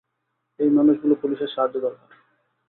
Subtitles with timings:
[0.59, 2.09] এই মানুষগুলো পুলিশের সাহায্য দরকার।